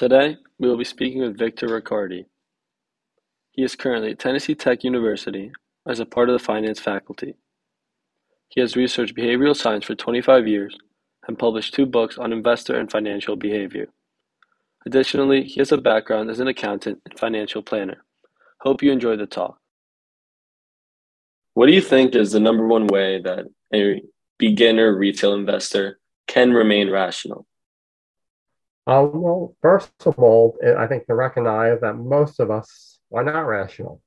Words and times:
Today, 0.00 0.38
we 0.58 0.66
will 0.66 0.78
be 0.78 0.84
speaking 0.84 1.20
with 1.20 1.36
Victor 1.36 1.66
Ricciardi. 1.66 2.24
He 3.50 3.62
is 3.62 3.76
currently 3.76 4.12
at 4.12 4.18
Tennessee 4.18 4.54
Tech 4.54 4.82
University 4.82 5.52
as 5.86 6.00
a 6.00 6.06
part 6.06 6.30
of 6.30 6.32
the 6.32 6.42
finance 6.42 6.80
faculty. 6.80 7.34
He 8.48 8.62
has 8.62 8.76
researched 8.76 9.14
behavioral 9.14 9.54
science 9.54 9.84
for 9.84 9.94
25 9.94 10.48
years 10.48 10.74
and 11.28 11.38
published 11.38 11.74
two 11.74 11.84
books 11.84 12.16
on 12.16 12.32
investor 12.32 12.80
and 12.80 12.90
financial 12.90 13.36
behavior. 13.36 13.88
Additionally, 14.86 15.44
he 15.44 15.60
has 15.60 15.70
a 15.70 15.76
background 15.76 16.30
as 16.30 16.40
an 16.40 16.48
accountant 16.48 17.02
and 17.04 17.20
financial 17.20 17.60
planner. 17.60 18.02
Hope 18.62 18.82
you 18.82 18.92
enjoy 18.92 19.16
the 19.16 19.26
talk. 19.26 19.58
What 21.52 21.66
do 21.66 21.72
you 21.72 21.82
think 21.82 22.14
is 22.14 22.32
the 22.32 22.40
number 22.40 22.66
one 22.66 22.86
way 22.86 23.20
that 23.20 23.44
a 23.74 24.00
beginner 24.38 24.96
retail 24.96 25.34
investor 25.34 25.98
can 26.26 26.54
remain 26.54 26.88
rational? 26.88 27.46
Uh, 28.90 29.04
well, 29.04 29.54
first 29.62 29.92
of 30.04 30.18
all, 30.18 30.58
I 30.76 30.88
think 30.88 31.06
to 31.06 31.14
recognize 31.14 31.80
that 31.80 31.94
most 31.94 32.40
of 32.40 32.50
us 32.50 32.98
are 33.12 33.22
not 33.22 33.46
rational. 33.46 34.02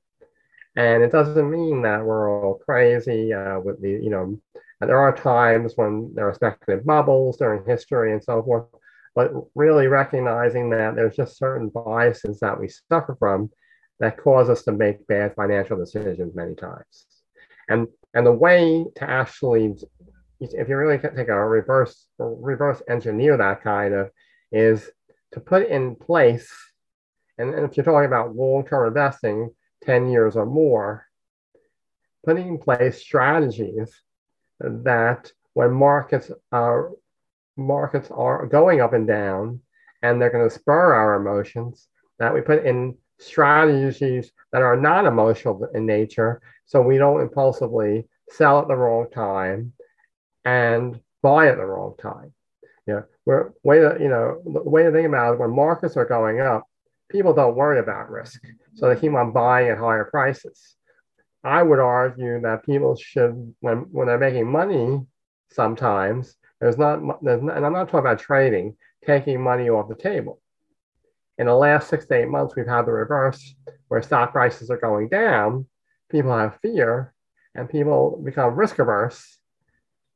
And 0.76 1.02
it 1.02 1.10
doesn't 1.10 1.50
mean 1.50 1.80
that 1.82 2.04
we're 2.04 2.28
all 2.30 2.56
crazy 2.56 3.32
uh, 3.32 3.60
with 3.60 3.80
the, 3.80 3.92
you 3.92 4.10
know, 4.10 4.38
and 4.80 4.90
there 4.90 4.98
are 4.98 5.16
times 5.16 5.72
when 5.76 6.12
there 6.14 6.28
are 6.28 6.34
speculative 6.34 6.84
bubbles 6.84 7.38
during 7.38 7.64
history 7.64 8.12
and 8.12 8.22
so 8.22 8.42
forth, 8.42 8.66
but 9.14 9.32
really 9.54 9.86
recognizing 9.86 10.68
that 10.70 10.96
there's 10.96 11.16
just 11.16 11.38
certain 11.38 11.70
biases 11.70 12.38
that 12.40 12.60
we 12.60 12.68
suffer 12.68 13.16
from 13.18 13.50
that 14.00 14.18
cause 14.18 14.50
us 14.50 14.64
to 14.64 14.72
make 14.72 15.06
bad 15.06 15.34
financial 15.34 15.78
decisions 15.78 16.34
many 16.34 16.54
times. 16.54 17.06
And, 17.70 17.88
and 18.12 18.26
the 18.26 18.32
way 18.32 18.84
to 18.96 19.08
actually, 19.08 19.76
if 20.40 20.68
you 20.68 20.76
really 20.76 20.98
take 20.98 21.28
a 21.28 21.42
reverse, 21.42 22.04
reverse 22.18 22.82
engineer 22.86 23.38
that 23.38 23.62
kind 23.62 23.94
of, 23.94 24.10
is 24.54 24.88
to 25.32 25.40
put 25.40 25.66
in 25.66 25.96
place, 25.96 26.50
and, 27.38 27.54
and 27.54 27.68
if 27.68 27.76
you're 27.76 27.84
talking 27.84 28.06
about 28.06 28.36
long-term 28.36 28.86
investing, 28.86 29.50
10 29.84 30.08
years 30.10 30.36
or 30.36 30.46
more, 30.46 31.06
putting 32.24 32.48
in 32.48 32.58
place 32.58 32.98
strategies 32.98 33.90
that 34.60 35.30
when 35.52 35.72
markets 35.72 36.30
are 36.52 36.90
markets 37.56 38.10
are 38.10 38.46
going 38.46 38.80
up 38.80 38.92
and 38.92 39.06
down 39.06 39.60
and 40.02 40.20
they're 40.20 40.30
going 40.30 40.48
to 40.48 40.54
spur 40.54 40.94
our 40.94 41.14
emotions, 41.14 41.88
that 42.18 42.32
we 42.32 42.40
put 42.40 42.64
in 42.64 42.96
strategies 43.18 44.32
that 44.52 44.62
are 44.62 44.76
not 44.76 45.04
emotional 45.04 45.68
in 45.74 45.86
nature 45.86 46.40
so 46.66 46.80
we 46.80 46.98
don't 46.98 47.20
impulsively 47.20 48.06
sell 48.30 48.60
at 48.60 48.68
the 48.68 48.74
wrong 48.74 49.06
time 49.10 49.72
and 50.44 51.00
buy 51.22 51.48
at 51.48 51.56
the 51.56 51.64
wrong 51.64 51.94
time. 52.00 52.32
Yeah, 52.86 53.02
we're 53.24 53.52
way 53.62 53.78
to, 53.78 53.96
you 53.98 54.08
know, 54.08 54.42
the 54.44 54.62
way 54.62 54.82
to 54.82 54.92
think 54.92 55.08
about 55.08 55.34
it, 55.34 55.40
when 55.40 55.54
markets 55.54 55.96
are 55.96 56.04
going 56.04 56.40
up, 56.40 56.64
people 57.10 57.32
don't 57.32 57.56
worry 57.56 57.78
about 57.78 58.10
risk. 58.10 58.42
So 58.74 58.88
they 58.88 59.00
keep 59.00 59.12
on 59.14 59.32
buying 59.32 59.68
at 59.68 59.78
higher 59.78 60.04
prices. 60.04 60.76
I 61.42 61.62
would 61.62 61.78
argue 61.78 62.40
that 62.42 62.64
people 62.64 62.96
should, 62.96 63.54
when, 63.60 63.86
when 63.92 64.06
they're 64.06 64.18
making 64.18 64.50
money, 64.50 65.00
sometimes 65.50 66.36
there's 66.60 66.76
not, 66.76 67.22
there's 67.22 67.42
not, 67.42 67.56
and 67.56 67.64
I'm 67.64 67.72
not 67.72 67.86
talking 67.86 68.00
about 68.00 68.18
trading, 68.18 68.76
taking 69.06 69.40
money 69.40 69.68
off 69.68 69.88
the 69.88 69.94
table. 69.94 70.40
In 71.38 71.46
the 71.46 71.54
last 71.54 71.88
six 71.88 72.06
to 72.06 72.14
eight 72.14 72.28
months, 72.28 72.54
we've 72.54 72.66
had 72.66 72.86
the 72.86 72.92
reverse 72.92 73.54
where 73.88 74.02
stock 74.02 74.32
prices 74.32 74.70
are 74.70 74.76
going 74.76 75.08
down, 75.08 75.66
people 76.10 76.36
have 76.36 76.58
fear, 76.60 77.14
and 77.54 77.68
people 77.68 78.20
become 78.24 78.54
risk 78.54 78.78
averse. 78.78 79.38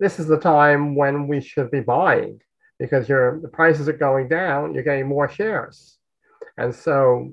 This 0.00 0.18
is 0.18 0.26
the 0.26 0.38
time 0.38 0.96
when 0.96 1.28
we 1.28 1.40
should 1.40 1.70
be 1.70 1.80
buying 1.80 2.40
because 2.78 3.08
your 3.08 3.40
the 3.40 3.48
prices 3.48 3.88
are 3.88 3.92
going 3.92 4.28
down, 4.28 4.74
you're 4.74 4.82
getting 4.82 5.08
more 5.08 5.28
shares. 5.28 5.98
And 6.56 6.74
so 6.74 7.32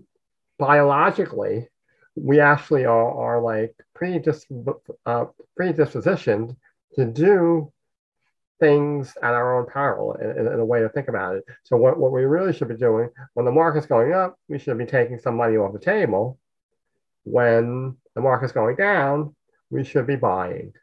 biologically, 0.57 1.67
we 2.15 2.39
actually 2.39 2.85
are, 2.85 3.11
are 3.11 3.41
like 3.41 3.75
predis- 3.97 4.45
uh, 5.05 5.25
predispositioned 5.59 6.55
to 6.95 7.05
do 7.05 7.71
things 8.59 9.17
at 9.21 9.33
our 9.33 9.59
own 9.59 9.67
peril 9.67 10.13
in, 10.13 10.47
in, 10.47 10.59
a 10.59 10.65
way 10.65 10.79
to 10.79 10.89
think 10.89 11.09
about 11.09 11.35
it. 11.35 11.43
So 11.63 11.75
what, 11.75 11.97
what 11.97 12.11
we 12.11 12.23
really 12.23 12.53
should 12.53 12.69
be 12.69 12.77
doing 12.77 13.09
when 13.33 13.45
the 13.45 13.51
market's 13.51 13.85
going 13.85 14.13
up, 14.13 14.39
we 14.47 14.59
should 14.59 14.77
be 14.77 14.85
taking 14.85 15.19
some 15.19 15.35
money 15.35 15.57
off 15.57 15.73
the 15.73 15.79
table. 15.79 16.39
When 17.23 17.97
the 18.13 18.21
market's 18.21 18.53
going 18.53 18.77
down, 18.77 19.35
we 19.69 19.83
should 19.83 20.07
be 20.07 20.15
buying. 20.15 20.73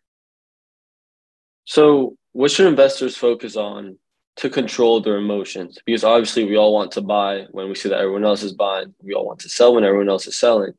So 1.64 2.16
what 2.32 2.50
should 2.50 2.66
investors 2.66 3.16
focus 3.16 3.56
on 3.56 3.96
to 4.37 4.48
control 4.48 5.00
their 5.00 5.19
emotions 5.19 5.78
because 5.84 6.04
obviously 6.04 6.44
we 6.44 6.56
all 6.56 6.72
want 6.72 6.93
to 6.93 7.03
buy 7.03 7.44
when 7.50 7.69
we 7.69 7.75
see 7.75 7.88
that 7.88 7.98
everyone 7.98 8.25
else 8.25 8.43
is 8.43 8.54
buying. 8.54 8.94
We 9.03 9.15
all 9.15 9.26
want 9.26 9.41
to 9.41 9.48
sell 9.48 9.75
when 9.75 9.84
everyone 9.84 10.09
else 10.09 10.26
is 10.26 10.37
selling. 10.37 10.72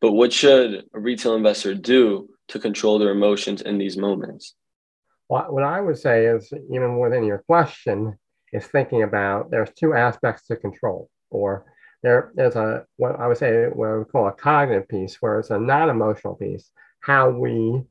But 0.00 0.12
what 0.12 0.32
should 0.32 0.84
a 0.94 0.98
retail 0.98 1.34
investor 1.34 1.74
do 1.74 2.28
to 2.48 2.58
control 2.58 2.98
their 2.98 3.10
emotions 3.10 3.62
in 3.62 3.78
these 3.78 3.96
moments? 3.96 4.54
What 5.28 5.62
I 5.62 5.80
would 5.80 5.98
say 5.98 6.26
is, 6.26 6.52
even 6.72 6.98
within 6.98 7.22
your 7.24 7.44
question, 7.46 8.18
is 8.52 8.66
thinking 8.66 9.04
about 9.04 9.50
there's 9.50 9.70
two 9.78 9.94
aspects 9.94 10.46
to 10.48 10.56
control, 10.56 11.08
or 11.30 11.66
there, 12.02 12.32
there's 12.34 12.56
a 12.56 12.84
what 12.96 13.20
I 13.20 13.28
would 13.28 13.36
say 13.36 13.66
what 13.66 13.98
we 13.98 14.04
call 14.06 14.26
a 14.26 14.32
cognitive 14.32 14.88
piece, 14.88 15.22
where 15.22 15.38
it's 15.38 15.50
a 15.50 15.58
non-emotional 15.58 16.34
piece, 16.34 16.72
how 16.98 17.30
we 17.30 17.82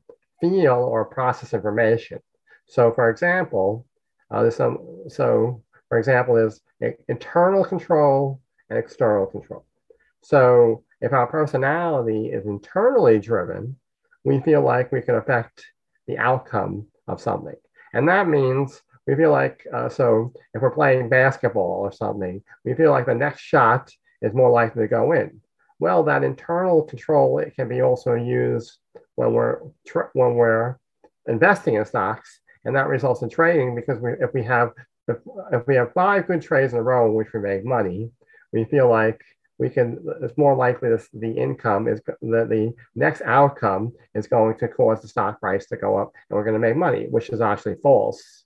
feel 0.42 0.74
or 0.74 1.06
process 1.06 1.54
information. 1.54 2.18
So, 2.66 2.92
for 2.92 3.08
example, 3.08 3.86
uh, 4.30 4.42
there's 4.42 4.56
some, 4.56 4.78
so 5.08 5.62
for 5.88 5.98
example, 5.98 6.34
there's 6.34 6.60
internal 7.08 7.64
control 7.64 8.40
and 8.68 8.78
external 8.78 9.26
control. 9.26 9.64
So 10.22 10.84
if 11.00 11.12
our 11.12 11.26
personality 11.26 12.26
is 12.26 12.46
internally 12.46 13.18
driven, 13.18 13.76
we 14.24 14.40
feel 14.40 14.62
like 14.62 14.92
we 14.92 15.00
can 15.00 15.16
affect 15.16 15.64
the 16.06 16.18
outcome 16.18 16.86
of 17.08 17.20
something. 17.20 17.56
And 17.92 18.08
that 18.08 18.28
means 18.28 18.82
we 19.06 19.16
feel 19.16 19.32
like, 19.32 19.66
uh, 19.74 19.88
so 19.88 20.32
if 20.54 20.62
we're 20.62 20.70
playing 20.70 21.08
basketball 21.08 21.80
or 21.80 21.90
something, 21.90 22.42
we 22.64 22.74
feel 22.74 22.90
like 22.90 23.06
the 23.06 23.14
next 23.14 23.40
shot 23.40 23.90
is 24.22 24.34
more 24.34 24.50
likely 24.50 24.82
to 24.82 24.88
go 24.88 25.12
in. 25.12 25.40
Well, 25.78 26.04
that 26.04 26.22
internal 26.22 26.82
control 26.82 27.38
it 27.38 27.54
can 27.56 27.66
be 27.66 27.80
also 27.80 28.14
used 28.14 28.78
when 29.14 29.32
we're 29.32 29.60
when 30.12 30.34
we're 30.34 30.76
investing 31.26 31.74
in 31.74 31.84
stocks 31.86 32.39
and 32.64 32.76
that 32.76 32.88
results 32.88 33.22
in 33.22 33.30
trading 33.30 33.74
because 33.74 33.98
we, 34.00 34.12
if 34.20 34.32
we 34.34 34.42
have 34.42 34.72
if, 35.08 35.16
if 35.52 35.66
we 35.66 35.74
have 35.76 35.92
five 35.92 36.26
good 36.26 36.42
trades 36.42 36.72
in 36.72 36.78
a 36.78 36.82
row 36.82 37.06
in 37.06 37.14
which 37.14 37.32
we 37.32 37.40
make 37.40 37.64
money, 37.64 38.10
we 38.52 38.64
feel 38.64 38.88
like 38.88 39.20
we 39.58 39.68
can. 39.68 39.98
It's 40.22 40.36
more 40.38 40.54
likely 40.54 40.90
the 41.12 41.32
income 41.32 41.88
is 41.88 42.00
that 42.06 42.48
the 42.48 42.72
next 42.94 43.22
outcome 43.22 43.92
is 44.14 44.26
going 44.26 44.56
to 44.58 44.68
cause 44.68 45.02
the 45.02 45.08
stock 45.08 45.40
price 45.40 45.66
to 45.66 45.76
go 45.76 45.98
up, 45.98 46.12
and 46.28 46.36
we're 46.36 46.44
going 46.44 46.60
to 46.60 46.66
make 46.66 46.76
money, 46.76 47.06
which 47.10 47.30
is 47.30 47.40
actually 47.40 47.76
false. 47.82 48.44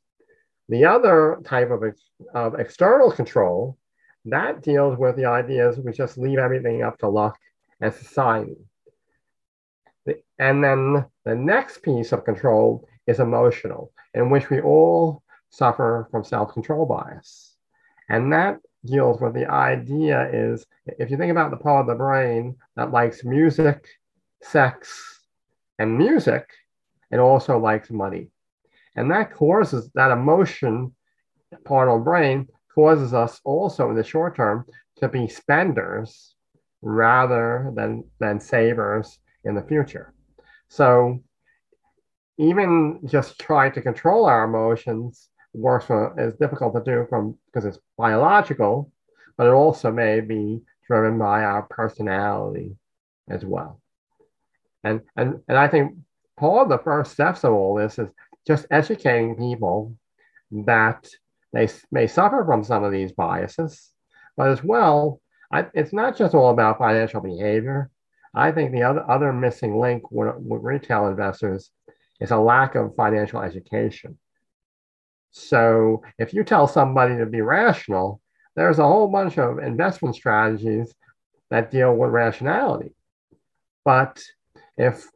The 0.68 0.86
other 0.86 1.40
type 1.44 1.70
of, 1.70 1.82
of 2.34 2.58
external 2.58 3.10
control 3.10 3.76
that 4.26 4.62
deals 4.62 4.98
with 4.98 5.16
the 5.16 5.26
ideas 5.26 5.78
we 5.78 5.92
just 5.92 6.16
leave 6.16 6.38
everything 6.38 6.82
up 6.82 6.98
to 6.98 7.08
luck 7.08 7.38
and 7.80 7.92
society. 7.92 8.56
And 10.38 10.62
then 10.64 11.06
the 11.24 11.34
next 11.34 11.82
piece 11.82 12.12
of 12.12 12.24
control 12.24 12.88
is 13.06 13.20
emotional 13.20 13.92
in 14.14 14.30
which 14.30 14.50
we 14.50 14.60
all 14.60 15.22
suffer 15.50 16.08
from 16.10 16.24
self-control 16.24 16.86
bias. 16.86 17.56
And 18.08 18.32
that 18.32 18.58
deals 18.84 19.20
with 19.20 19.34
the 19.34 19.50
idea 19.50 20.28
is 20.32 20.66
if 20.86 21.10
you 21.10 21.16
think 21.16 21.30
about 21.30 21.50
the 21.50 21.56
part 21.56 21.82
of 21.82 21.86
the 21.86 21.94
brain 21.94 22.56
that 22.76 22.92
likes 22.92 23.24
music, 23.24 23.86
sex, 24.42 25.20
and 25.78 25.96
music, 25.96 26.48
it 27.10 27.18
also 27.18 27.58
likes 27.58 27.90
money. 27.90 28.30
And 28.96 29.10
that 29.10 29.34
causes 29.34 29.90
that 29.94 30.10
emotion 30.10 30.94
part 31.64 31.88
of 31.88 32.00
the 32.00 32.04
brain 32.04 32.48
causes 32.74 33.14
us 33.14 33.40
also 33.44 33.90
in 33.90 33.96
the 33.96 34.04
short 34.04 34.36
term 34.36 34.66
to 34.96 35.08
be 35.08 35.28
spenders 35.28 36.34
rather 36.82 37.72
than, 37.74 38.04
than 38.18 38.40
savers 38.40 39.18
in 39.44 39.54
the 39.54 39.62
future. 39.62 40.12
So 40.68 41.20
even 42.38 43.00
just 43.06 43.38
trying 43.38 43.72
to 43.72 43.82
control 43.82 44.26
our 44.26 44.44
emotions 44.44 45.28
works 45.52 45.86
for, 45.86 46.18
is 46.18 46.34
difficult 46.34 46.74
to 46.74 46.82
do 46.82 47.06
from 47.08 47.38
because 47.46 47.64
it's 47.64 47.78
biological, 47.96 48.90
but 49.36 49.46
it 49.46 49.52
also 49.52 49.90
may 49.90 50.20
be 50.20 50.60
driven 50.86 51.18
by 51.18 51.44
our 51.44 51.62
personality 51.62 52.76
as 53.28 53.44
well. 53.44 53.80
And 54.82 55.00
and 55.16 55.40
and 55.48 55.56
I 55.56 55.68
think 55.68 55.96
part 56.36 56.62
of 56.62 56.68
the 56.68 56.82
first 56.82 57.12
steps 57.12 57.44
of 57.44 57.52
all 57.52 57.76
this 57.76 57.98
is 57.98 58.08
just 58.46 58.66
educating 58.70 59.36
people 59.36 59.96
that 60.50 61.08
they 61.52 61.68
may 61.90 62.06
suffer 62.06 62.44
from 62.44 62.64
some 62.64 62.84
of 62.84 62.92
these 62.92 63.12
biases, 63.12 63.92
but 64.36 64.50
as 64.50 64.62
well, 64.62 65.20
I, 65.52 65.66
it's 65.72 65.92
not 65.92 66.16
just 66.16 66.34
all 66.34 66.50
about 66.50 66.78
financial 66.78 67.20
behavior. 67.20 67.90
I 68.34 68.50
think 68.50 68.72
the 68.72 68.82
other 68.82 69.08
other 69.08 69.32
missing 69.32 69.78
link 69.78 70.10
with, 70.10 70.34
with 70.36 70.62
retail 70.62 71.06
investors 71.06 71.70
is 72.20 72.30
a 72.30 72.38
lack 72.38 72.74
of 72.74 72.94
financial 72.96 73.40
education. 73.40 74.18
So 75.30 76.02
if 76.18 76.32
you 76.32 76.44
tell 76.44 76.66
somebody 76.66 77.16
to 77.18 77.26
be 77.26 77.40
rational, 77.40 78.20
there's 78.56 78.78
a 78.78 78.86
whole 78.86 79.08
bunch 79.08 79.36
of 79.38 79.58
investment 79.58 80.14
strategies 80.14 80.94
that 81.50 81.70
deal 81.70 81.94
with 81.94 82.10
rationality. 82.10 82.94
But 83.84 84.22
if 84.76 85.08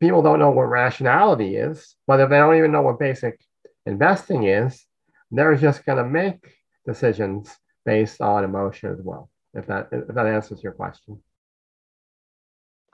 people 0.00 0.22
don't 0.22 0.38
know 0.38 0.50
what 0.50 0.68
rationality 0.68 1.56
is, 1.56 1.96
but 2.06 2.20
if 2.20 2.30
they 2.30 2.36
don't 2.36 2.56
even 2.56 2.72
know 2.72 2.82
what 2.82 2.98
basic 2.98 3.40
investing 3.86 4.44
is, 4.44 4.84
they're 5.30 5.56
just 5.56 5.84
going 5.84 5.98
to 5.98 6.04
make 6.04 6.54
decisions 6.86 7.50
based 7.84 8.20
on 8.20 8.44
emotion 8.44 8.92
as 8.92 9.00
well. 9.02 9.28
If 9.54 9.66
that 9.66 9.88
if 9.92 10.14
that 10.14 10.26
answers 10.26 10.62
your 10.62 10.72
question. 10.72 11.22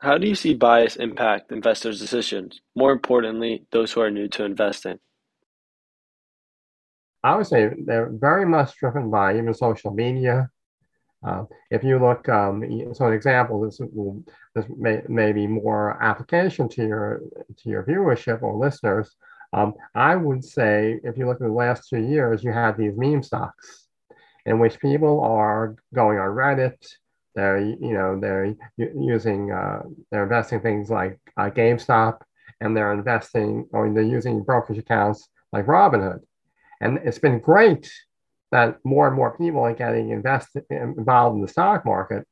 How 0.01 0.17
do 0.17 0.27
you 0.27 0.35
see 0.35 0.55
bias 0.55 0.97
impact 0.97 1.53
investors' 1.53 2.01
decisions? 2.01 2.63
More 2.75 2.91
importantly, 2.91 3.67
those 3.71 3.93
who 3.93 4.01
are 4.01 4.11
new 4.11 4.29
to 4.29 4.45
investing. 4.45 4.99
I 7.23 7.37
would 7.37 7.47
say 7.47 7.71
they're 7.85 8.11
very 8.11 8.47
much 8.47 8.79
driven 8.79 9.11
by 9.11 9.37
even 9.37 9.53
social 9.53 9.93
media. 9.93 10.49
Uh, 11.23 11.45
if 11.71 11.85
you 11.85 11.99
look, 11.99 12.27
um, 12.31 12.65
so 12.95 13.09
an 13.09 13.13
example, 13.13 13.61
this, 13.61 13.79
this 14.55 14.65
may, 14.75 15.03
may 15.07 15.33
be 15.33 15.47
more 15.47 16.03
application 16.03 16.67
to 16.71 16.87
your 16.87 17.21
to 17.59 17.69
your 17.69 17.83
viewership 17.83 18.41
or 18.41 18.57
listeners. 18.57 19.15
Um, 19.53 19.75
I 19.95 20.17
would 20.17 20.43
say 20.43 20.99
if 21.05 21.19
you 21.19 21.27
look 21.27 21.43
at 21.43 21.47
the 21.47 21.53
last 21.53 21.91
two 21.91 22.01
years, 22.01 22.43
you 22.43 22.53
have 22.53 22.79
these 22.79 22.97
meme 22.97 23.23
stocks 23.23 23.89
in 24.47 24.59
which 24.59 24.81
people 24.81 25.21
are 25.21 25.77
going 25.95 26.19
on 26.19 26.29
Reddit. 26.29 26.79
They're 27.35 27.61
you 27.61 27.93
know 27.93 28.19
they're 28.19 28.55
using 28.77 29.53
uh, 29.53 29.83
they're 30.11 30.25
investing 30.25 30.61
things 30.61 30.91
like 30.91 31.19
uh, 31.37 31.51
GameStop, 31.51 32.21
and 32.61 32.77
they're 32.77 32.93
investing 32.93 33.67
or 33.73 33.91
they're 33.93 34.03
using 34.03 34.43
brokerage 34.43 34.79
accounts 34.79 35.29
like 35.53 35.67
Robinhood. 35.67 36.21
And 36.81 36.99
it's 37.05 37.19
been 37.19 37.39
great 37.39 37.91
that 38.51 38.79
more 38.85 39.07
and 39.07 39.17
more 39.17 39.37
people 39.37 39.61
are 39.61 39.75
getting 39.75 40.11
invested 40.11 40.65
involved 40.71 41.37
in 41.37 41.43
the 41.43 41.49
stock 41.49 41.85
market. 41.85 42.27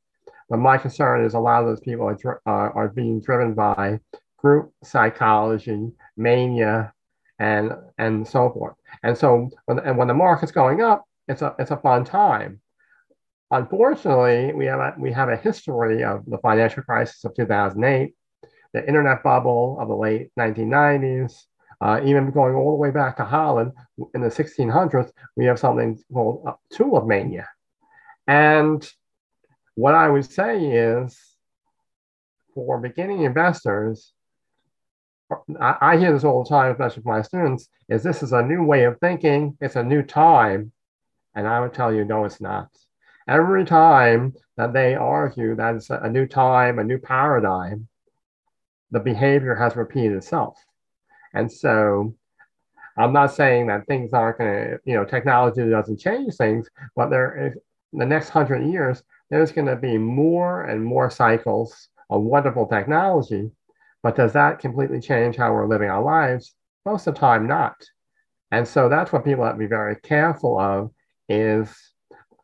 But 0.49 0.57
my 0.57 0.77
concern 0.77 1.23
is 1.23 1.33
a 1.33 1.39
lot 1.39 1.61
of 1.61 1.67
those 1.67 1.79
people 1.79 2.07
are, 2.07 2.41
uh, 2.45 2.71
are 2.73 2.89
being 2.89 3.21
driven 3.21 3.53
by 3.53 3.99
group 4.37 4.73
psychology, 4.83 5.91
mania, 6.17 6.93
and 7.39 7.71
and 7.97 8.27
so 8.27 8.49
forth. 8.49 8.75
And 9.03 9.17
so 9.17 9.49
when, 9.65 9.79
and 9.79 9.97
when 9.97 10.07
the 10.07 10.13
market's 10.13 10.51
going 10.51 10.81
up, 10.81 11.05
it's 11.27 11.41
a 11.41 11.55
it's 11.59 11.71
a 11.71 11.77
fun 11.77 12.03
time. 12.03 12.59
Unfortunately, 13.51 14.53
we 14.53 14.65
have 14.65 14.79
a, 14.79 14.93
we 14.97 15.11
have 15.11 15.29
a 15.29 15.35
history 15.35 16.03
of 16.03 16.23
the 16.25 16.37
financial 16.37 16.83
crisis 16.83 17.23
of 17.25 17.35
2008, 17.35 18.13
the 18.73 18.87
internet 18.87 19.23
bubble 19.23 19.77
of 19.79 19.87
the 19.87 19.95
late 19.95 20.29
1990s, 20.39 21.33
uh, 21.81 21.99
even 22.03 22.29
going 22.31 22.55
all 22.55 22.71
the 22.71 22.77
way 22.77 22.91
back 22.91 23.17
to 23.17 23.25
Holland 23.25 23.71
in 24.13 24.21
the 24.21 24.27
1600s, 24.27 25.11
we 25.35 25.45
have 25.45 25.57
something 25.57 25.97
called 26.13 26.43
uh, 26.47 26.53
tulip 26.71 27.05
mania. 27.05 27.47
And 28.27 28.87
what 29.75 29.95
I 29.95 30.09
would 30.09 30.29
say 30.29 30.65
is 30.65 31.17
for 32.53 32.79
beginning 32.79 33.23
investors, 33.23 34.13
I, 35.59 35.77
I 35.81 35.97
hear 35.97 36.11
this 36.13 36.23
all 36.23 36.43
the 36.43 36.49
time, 36.49 36.71
especially 36.71 36.99
with 36.99 37.05
my 37.05 37.21
students, 37.21 37.69
is 37.87 38.03
this 38.03 38.21
is 38.21 38.33
a 38.33 38.43
new 38.43 38.63
way 38.63 38.83
of 38.83 38.99
thinking, 38.99 39.57
it's 39.61 39.75
a 39.75 39.83
new 39.83 40.03
time. 40.03 40.71
And 41.33 41.47
I 41.47 41.61
would 41.61 41.73
tell 41.73 41.93
you, 41.93 42.03
no, 42.05 42.25
it's 42.25 42.41
not. 42.41 42.69
Every 43.29 43.63
time 43.63 44.33
that 44.57 44.73
they 44.73 44.95
argue 44.95 45.55
that 45.55 45.75
it's 45.75 45.91
a 45.91 46.09
new 46.09 46.25
time, 46.25 46.79
a 46.79 46.83
new 46.83 46.97
paradigm, 46.97 47.87
the 48.89 48.99
behavior 48.99 49.53
has 49.53 49.75
repeated 49.75 50.17
itself. 50.17 50.57
And 51.35 51.51
so 51.51 52.15
I'm 52.97 53.13
not 53.13 53.31
saying 53.31 53.67
that 53.67 53.85
things 53.85 54.13
aren't 54.13 54.39
going 54.39 54.51
to, 54.51 54.79
you 54.83 54.95
know, 54.95 55.05
technology 55.05 55.69
doesn't 55.69 55.99
change 55.99 56.33
things, 56.37 56.67
but 56.95 57.11
there 57.11 57.47
is 57.47 57.53
the 57.93 58.05
next 58.05 58.29
hundred 58.29 58.65
years, 58.65 59.03
there's 59.29 59.51
going 59.51 59.67
to 59.67 59.75
be 59.75 59.99
more 59.99 60.63
and 60.63 60.83
more 60.83 61.11
cycles 61.11 61.89
of 62.09 62.23
wonderful 62.23 62.65
technology. 62.65 63.51
But 64.01 64.15
does 64.15 64.33
that 64.33 64.57
completely 64.57 65.01
change 65.01 65.35
how 65.35 65.53
we're 65.53 65.67
living 65.67 65.91
our 65.91 66.03
lives? 66.03 66.55
Most 66.83 67.05
of 67.05 67.13
the 67.13 67.19
time, 67.19 67.45
not. 67.45 67.75
And 68.51 68.67
so 68.67 68.89
that's 68.89 69.11
what 69.11 69.23
people 69.23 69.45
have 69.45 69.53
to 69.53 69.59
be 69.59 69.67
very 69.67 69.97
careful 69.97 70.59
of 70.59 70.89
is 71.27 71.69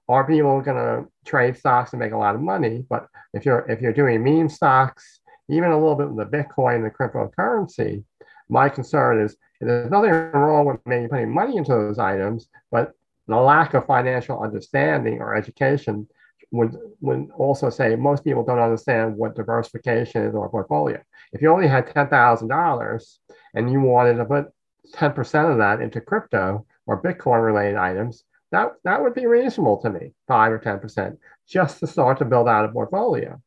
are 0.07 0.27
people 0.27 0.61
going 0.61 0.77
to 0.77 1.09
trade 1.25 1.57
stocks 1.57 1.93
and 1.93 1.99
make 1.99 2.11
a 2.11 2.17
lot 2.17 2.35
of 2.35 2.41
money? 2.41 2.85
But 2.89 3.07
if 3.33 3.45
you're 3.45 3.69
if 3.69 3.81
you're 3.81 3.93
doing 3.93 4.23
meme 4.23 4.49
stocks, 4.49 5.19
even 5.49 5.71
a 5.71 5.77
little 5.77 5.95
bit 5.95 6.09
with 6.09 6.29
the 6.29 6.37
Bitcoin, 6.37 6.83
the 6.83 6.91
cryptocurrency, 6.91 8.03
my 8.49 8.69
concern 8.69 9.21
is 9.21 9.35
there's 9.61 9.89
nothing 9.89 10.11
wrong 10.11 10.65
with 10.65 10.79
maybe 10.85 11.07
putting 11.07 11.33
money 11.33 11.57
into 11.57 11.71
those 11.71 11.97
items, 11.97 12.47
but 12.71 12.91
the 13.27 13.35
lack 13.35 13.73
of 13.73 13.85
financial 13.85 14.41
understanding 14.41 15.19
or 15.19 15.35
education 15.35 16.07
would, 16.51 16.75
would 17.01 17.29
also 17.37 17.69
say 17.69 17.95
most 17.95 18.23
people 18.23 18.43
don't 18.43 18.59
understand 18.59 19.15
what 19.15 19.35
diversification 19.35 20.23
is 20.23 20.35
or 20.35 20.49
portfolio. 20.49 21.01
If 21.33 21.41
you 21.41 21.51
only 21.51 21.67
had 21.67 21.87
$10,000 21.87 23.17
and 23.55 23.71
you 23.71 23.81
wanted 23.81 24.17
to 24.17 24.25
put 24.25 24.47
10% 24.93 25.51
of 25.51 25.57
that 25.57 25.81
into 25.81 26.01
crypto 26.01 26.65
or 26.85 27.01
Bitcoin 27.01 27.43
related 27.43 27.77
items, 27.77 28.23
that, 28.51 28.73
that 28.83 29.01
would 29.01 29.13
be 29.13 29.25
reasonable 29.25 29.81
to 29.81 29.89
me, 29.89 30.13
five 30.27 30.51
or 30.51 30.59
10%, 30.59 31.17
just 31.47 31.79
to 31.79 31.87
start 31.87 32.19
to 32.19 32.25
build 32.25 32.47
out 32.47 32.65
a 32.65 32.69
portfolio. 32.69 33.41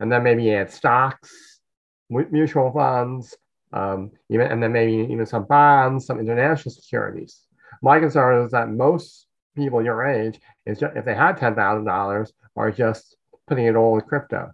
And 0.00 0.10
then 0.10 0.22
maybe 0.22 0.52
add 0.54 0.70
stocks, 0.70 1.60
mutual 2.08 2.72
funds, 2.72 3.36
um, 3.74 4.12
even 4.30 4.50
and 4.50 4.62
then 4.62 4.72
maybe 4.72 5.12
even 5.12 5.26
some 5.26 5.44
bonds, 5.44 6.06
some 6.06 6.20
international 6.20 6.72
securities. 6.72 7.40
My 7.82 7.98
concern 7.98 8.44
is 8.44 8.52
that 8.52 8.70
most 8.70 9.26
people 9.56 9.84
your 9.84 10.06
age 10.06 10.40
is 10.64 10.78
just, 10.78 10.96
if 10.96 11.04
they 11.04 11.14
had 11.14 11.36
ten 11.36 11.54
thousand 11.54 11.84
dollars, 11.84 12.32
are 12.56 12.70
just 12.70 13.16
putting 13.48 13.66
it 13.66 13.74
all 13.74 13.96
in 13.96 14.02
crypto, 14.02 14.52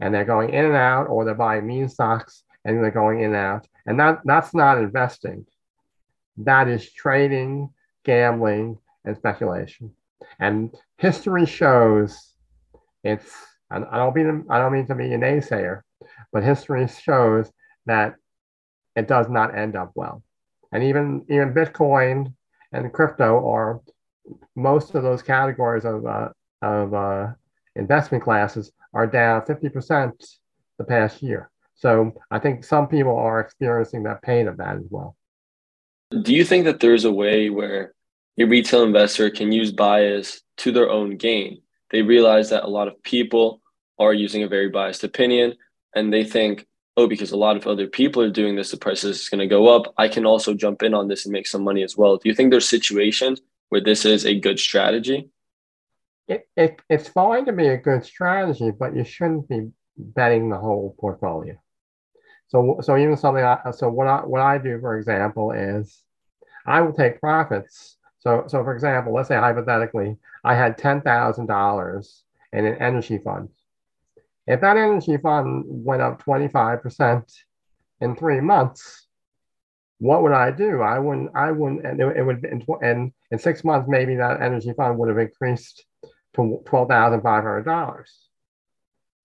and 0.00 0.14
they're 0.14 0.24
going 0.24 0.50
in 0.50 0.64
and 0.64 0.74
out, 0.74 1.08
or 1.08 1.24
they're 1.24 1.34
buying 1.34 1.66
meme 1.66 1.88
stocks 1.88 2.44
and 2.64 2.82
they're 2.82 2.90
going 2.90 3.20
in 3.20 3.26
and 3.26 3.36
out, 3.36 3.68
and 3.86 4.00
that 4.00 4.20
that's 4.24 4.54
not 4.54 4.78
investing. 4.78 5.46
That 6.38 6.66
is 6.68 6.90
trading, 6.90 7.70
gambling, 8.04 8.78
and 9.04 9.16
speculation. 9.16 9.92
And 10.38 10.74
history 10.98 11.46
shows 11.46 12.34
it's. 13.04 13.30
I 13.70 13.96
don't 13.96 14.14
mean 14.14 14.44
I 14.50 14.58
don't 14.58 14.72
mean 14.72 14.86
to 14.88 14.94
be 14.94 15.14
a 15.14 15.18
naysayer, 15.18 15.80
but 16.30 16.42
history 16.42 16.86
shows 16.86 17.50
that 17.86 18.16
it 18.94 19.08
does 19.08 19.30
not 19.30 19.56
end 19.56 19.76
up 19.76 19.92
well. 19.94 20.22
And 20.72 20.84
even 20.84 21.24
even 21.28 21.54
Bitcoin 21.54 22.34
and 22.72 22.92
crypto 22.92 23.48
are 23.48 23.80
most 24.54 24.94
of 24.94 25.02
those 25.02 25.22
categories 25.22 25.84
of 25.84 26.06
uh, 26.06 26.28
of 26.60 26.94
uh, 26.94 27.28
investment 27.76 28.22
classes 28.22 28.72
are 28.94 29.06
down 29.06 29.40
50% 29.42 30.12
the 30.78 30.84
past 30.84 31.22
year. 31.22 31.50
So 31.74 32.12
I 32.30 32.38
think 32.38 32.64
some 32.64 32.86
people 32.86 33.16
are 33.16 33.40
experiencing 33.40 34.02
that 34.04 34.22
pain 34.22 34.48
of 34.48 34.58
that 34.58 34.76
as 34.76 34.84
well. 34.90 35.16
Do 36.10 36.34
you 36.34 36.44
think 36.44 36.64
that 36.66 36.80
there's 36.80 37.04
a 37.04 37.12
way 37.12 37.50
where 37.50 37.94
a 38.38 38.44
retail 38.44 38.82
investor 38.82 39.30
can 39.30 39.52
use 39.52 39.72
bias 39.72 40.42
to 40.58 40.72
their 40.72 40.90
own 40.90 41.16
gain? 41.16 41.62
They 41.90 42.02
realize 42.02 42.50
that 42.50 42.64
a 42.64 42.68
lot 42.68 42.88
of 42.88 43.02
people 43.02 43.60
are 43.98 44.14
using 44.14 44.42
a 44.42 44.48
very 44.48 44.68
biased 44.68 45.04
opinion 45.04 45.54
and 45.94 46.12
they 46.12 46.24
think 46.24 46.66
oh, 46.96 47.06
because 47.06 47.32
a 47.32 47.36
lot 47.36 47.56
of 47.56 47.66
other 47.66 47.86
people 47.86 48.22
are 48.22 48.30
doing 48.30 48.54
this, 48.54 48.70
the 48.70 48.76
price 48.76 49.04
is 49.04 49.28
going 49.28 49.38
to 49.38 49.46
go 49.46 49.68
up. 49.68 49.94
I 49.96 50.08
can 50.08 50.26
also 50.26 50.54
jump 50.54 50.82
in 50.82 50.94
on 50.94 51.08
this 51.08 51.24
and 51.24 51.32
make 51.32 51.46
some 51.46 51.64
money 51.64 51.82
as 51.82 51.96
well. 51.96 52.16
Do 52.16 52.28
you 52.28 52.34
think 52.34 52.50
there's 52.50 52.68
situations 52.68 53.40
where 53.70 53.80
this 53.80 54.04
is 54.04 54.26
a 54.26 54.38
good 54.38 54.58
strategy? 54.58 55.30
It, 56.28 56.48
it, 56.56 56.80
it's 56.88 57.08
fine 57.08 57.46
to 57.46 57.52
be 57.52 57.68
a 57.68 57.76
good 57.76 58.04
strategy, 58.04 58.70
but 58.70 58.94
you 58.94 59.04
shouldn't 59.04 59.48
be 59.48 59.70
betting 59.96 60.50
the 60.50 60.58
whole 60.58 60.94
portfolio. 60.98 61.56
So, 62.48 62.78
so 62.82 62.96
even 62.98 63.16
something. 63.16 63.42
I, 63.42 63.70
so 63.70 63.88
what 63.88 64.06
I 64.06 64.18
what 64.18 64.42
I 64.42 64.58
do, 64.58 64.78
for 64.78 64.98
example, 64.98 65.52
is 65.52 66.02
I 66.66 66.82
will 66.82 66.92
take 66.92 67.18
profits. 67.18 67.96
So, 68.22 68.44
so 68.46 68.62
for 68.62 68.72
example, 68.72 69.12
let's 69.12 69.28
say 69.28 69.36
hypothetically, 69.36 70.16
I 70.44 70.54
had 70.54 70.78
ten 70.78 71.00
thousand 71.00 71.46
dollars 71.46 72.22
in 72.52 72.66
an 72.66 72.76
energy 72.76 73.18
fund, 73.18 73.48
if 74.46 74.60
that 74.60 74.76
energy 74.76 75.16
fund 75.16 75.64
went 75.66 76.02
up 76.02 76.22
25% 76.22 77.32
in 78.00 78.16
three 78.16 78.40
months, 78.40 79.06
what 79.98 80.22
would 80.22 80.32
I 80.32 80.50
do? 80.50 80.82
I 80.82 80.98
wouldn't, 80.98 81.30
I 81.34 81.52
wouldn't, 81.52 81.86
and 81.86 82.00
it, 82.00 82.16
it 82.16 82.22
would, 82.24 82.44
in, 82.44 82.64
and 82.82 83.12
in 83.30 83.38
six 83.38 83.62
months, 83.62 83.88
maybe 83.88 84.16
that 84.16 84.42
energy 84.42 84.72
fund 84.72 84.98
would 84.98 85.08
have 85.08 85.18
increased 85.18 85.84
to 86.34 86.62
$12,500. 86.66 88.04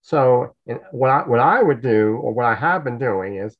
So 0.02 0.54
what 0.92 1.10
I, 1.10 1.22
what 1.28 1.40
I 1.40 1.62
would 1.62 1.82
do, 1.82 2.18
or 2.22 2.32
what 2.32 2.46
I 2.46 2.54
have 2.54 2.84
been 2.84 2.98
doing 2.98 3.36
is 3.36 3.56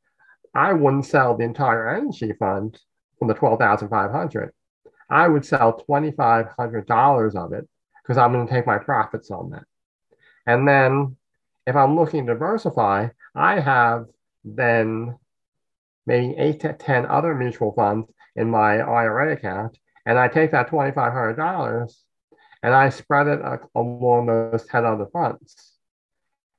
I 0.54 0.72
wouldn't 0.72 1.06
sell 1.06 1.36
the 1.36 1.44
entire 1.44 1.88
energy 1.96 2.32
fund 2.38 2.78
from 3.18 3.28
the 3.28 3.34
12,500. 3.34 4.52
I 5.10 5.28
would 5.28 5.44
sell 5.44 5.84
$2,500 5.88 7.34
of 7.34 7.52
it 7.52 7.68
because 8.02 8.18
I'm 8.18 8.32
going 8.32 8.46
to 8.46 8.52
take 8.52 8.66
my 8.66 8.78
profits 8.78 9.30
on 9.30 9.50
that. 9.50 9.64
And 10.46 10.66
then 10.66 11.16
if 11.66 11.76
I'm 11.76 11.96
looking 11.96 12.26
to 12.26 12.32
diversify, 12.32 13.08
I 13.34 13.60
have 13.60 14.06
then 14.44 15.18
maybe 16.06 16.34
eight 16.38 16.60
to 16.60 16.72
10 16.72 17.06
other 17.06 17.34
mutual 17.34 17.72
funds 17.72 18.10
in 18.34 18.50
my 18.50 18.78
IRA 18.78 19.34
account. 19.34 19.78
And 20.06 20.18
I 20.18 20.28
take 20.28 20.52
that 20.52 20.70
$2,500 20.70 21.94
and 22.62 22.74
I 22.74 22.88
spread 22.88 23.26
it 23.26 23.40
along 23.74 24.26
those 24.26 24.64
10 24.64 24.84
other 24.84 25.06
funds. 25.12 25.74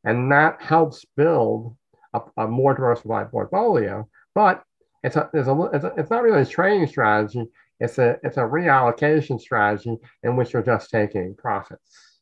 And 0.03 0.31
that 0.31 0.61
helps 0.61 1.03
build 1.17 1.75
a, 2.13 2.21
a 2.37 2.47
more 2.47 2.73
diversified 2.73 3.31
portfolio. 3.31 4.07
But 4.35 4.63
it's, 5.03 5.15
a, 5.15 5.29
it's, 5.33 5.47
a, 5.47 5.69
it's, 5.73 5.83
a, 5.83 5.93
it's 5.97 6.09
not 6.09 6.23
really 6.23 6.41
a 6.41 6.45
trading 6.45 6.87
strategy. 6.87 7.45
It's 7.79 7.97
a, 7.97 8.17
it's 8.23 8.37
a 8.37 8.41
reallocation 8.41 9.39
strategy 9.39 9.97
in 10.23 10.35
which 10.35 10.53
you're 10.53 10.63
just 10.63 10.89
taking 10.89 11.35
profits. 11.35 12.19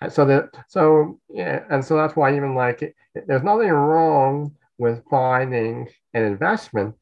And 0.00 0.12
so 0.12 0.24
that 0.26 0.50
so 0.68 1.20
yeah, 1.28 1.64
and 1.70 1.84
so 1.84 1.96
that's 1.96 2.16
why 2.16 2.36
even 2.36 2.54
like 2.54 2.94
there's 3.14 3.44
nothing 3.44 3.70
wrong 3.70 4.56
with 4.78 5.02
finding 5.08 5.88
an 6.12 6.24
investment 6.24 6.96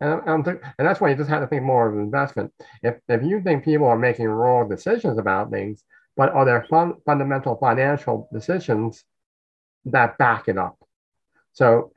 and, 0.00 0.20
and, 0.26 0.46
and 0.46 0.86
that's 0.86 1.00
why 1.00 1.10
you 1.10 1.16
just 1.16 1.30
have 1.30 1.42
to 1.42 1.46
think 1.46 1.62
more 1.62 1.88
of 1.88 1.94
an 1.94 2.00
investment. 2.00 2.52
If, 2.82 2.96
if 3.08 3.22
you 3.22 3.40
think 3.40 3.64
people 3.64 3.86
are 3.86 3.98
making 3.98 4.26
wrong 4.26 4.68
decisions 4.68 5.18
about 5.18 5.50
things, 5.50 5.84
but 6.16 6.32
are 6.32 6.44
there 6.44 6.66
fun, 6.68 6.94
fundamental 7.06 7.56
financial 7.56 8.28
decisions 8.32 9.04
that 9.86 10.18
back 10.18 10.48
it 10.48 10.58
up? 10.58 10.78
So, 11.52 11.92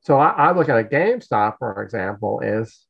so 0.00 0.18
I, 0.18 0.30
I 0.30 0.52
look 0.52 0.68
at 0.68 0.78
a 0.78 0.84
GameStop, 0.84 1.56
for 1.58 1.82
example, 1.82 2.40
is 2.40 2.86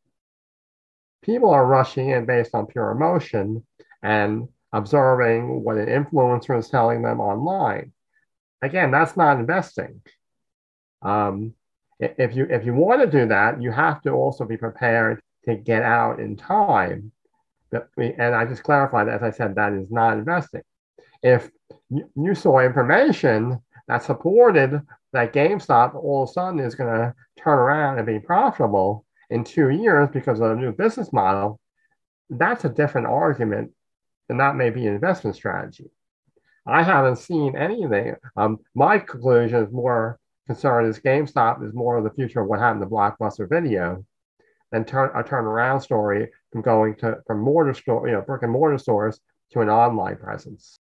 people 1.22 1.50
are 1.50 1.66
rushing 1.66 2.10
in 2.10 2.26
based 2.26 2.54
on 2.54 2.66
pure 2.66 2.90
emotion 2.90 3.64
and 4.02 4.48
observing 4.72 5.62
what 5.62 5.76
an 5.76 5.86
influencer 5.86 6.58
is 6.58 6.68
telling 6.68 7.02
them 7.02 7.20
online. 7.20 7.92
Again, 8.62 8.90
that's 8.90 9.16
not 9.16 9.38
investing. 9.38 10.02
Um, 11.02 11.54
if 11.98 12.34
you 12.34 12.46
if 12.50 12.64
you 12.64 12.74
want 12.74 13.00
to 13.00 13.06
do 13.06 13.26
that, 13.28 13.62
you 13.62 13.70
have 13.70 14.02
to 14.02 14.10
also 14.10 14.44
be 14.44 14.56
prepared 14.56 15.20
to 15.44 15.54
get 15.54 15.82
out 15.82 16.20
in 16.20 16.36
time. 16.36 17.12
And 17.96 18.34
I 18.34 18.44
just 18.44 18.62
clarified, 18.62 19.08
as 19.08 19.22
I 19.22 19.30
said, 19.30 19.54
that 19.54 19.72
is 19.72 19.90
not 19.90 20.18
investing. 20.18 20.62
If 21.22 21.50
you 21.90 22.34
saw 22.34 22.60
information 22.60 23.60
that 23.88 24.02
supported 24.02 24.80
that 25.12 25.32
GameStop 25.32 25.94
all 25.94 26.24
of 26.24 26.28
a 26.28 26.32
sudden 26.32 26.60
is 26.60 26.74
going 26.74 26.92
to 26.92 27.14
turn 27.38 27.58
around 27.58 27.98
and 27.98 28.06
be 28.06 28.18
profitable 28.18 29.04
in 29.32 29.44
two 29.44 29.70
years 29.70 30.10
because 30.12 30.40
of 30.40 30.50
a 30.50 30.56
new 30.56 30.72
business 30.72 31.12
model, 31.12 31.58
that's 32.28 32.64
a 32.64 32.68
different 32.68 33.06
argument, 33.06 33.72
and 34.28 34.38
that 34.40 34.56
may 34.56 34.70
be 34.70 34.86
an 34.86 34.94
investment 34.94 35.36
strategy. 35.36 35.90
I 36.66 36.82
haven't 36.82 37.16
seen 37.16 37.56
anything. 37.56 38.14
Um, 38.36 38.58
my 38.74 38.98
conclusion 38.98 39.64
is 39.64 39.72
more 39.72 40.18
concerned 40.46 40.88
is 40.88 41.00
GameStop 41.00 41.66
is 41.66 41.74
more 41.74 41.96
of 41.96 42.04
the 42.04 42.10
future 42.10 42.40
of 42.40 42.48
what 42.48 42.60
happened 42.60 42.82
to 42.82 42.86
Blockbuster 42.86 43.48
Video 43.48 44.04
than 44.70 44.84
turn 44.84 45.10
a 45.14 45.22
turnaround 45.22 45.82
story 45.82 46.30
from 46.52 46.62
going 46.62 46.94
to 46.96 47.18
from 47.26 47.40
mortar 47.40 47.74
store, 47.74 48.06
you 48.06 48.14
know, 48.14 48.22
brick 48.22 48.42
and 48.42 48.52
mortar 48.52 48.78
stores 48.78 49.18
to 49.52 49.60
an 49.60 49.68
online 49.68 50.16
presence. 50.16 50.78